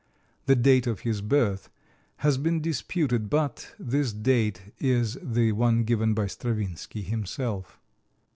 [0.47, 1.69] The date of his birth
[2.17, 7.79] has been disputed, but this date is the one given by Stravinsky himself.